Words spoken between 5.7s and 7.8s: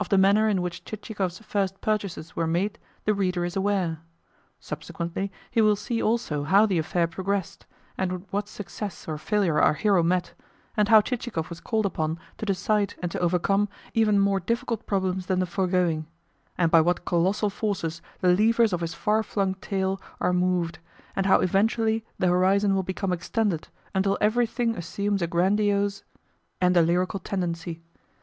see also how the affair progressed,